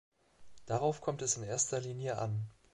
Darauf 0.65 0.99
kommt 1.01 1.21
es 1.21 1.37
in 1.37 1.43
erster 1.43 1.79
Linie 1.79 2.17
an. 2.17 2.47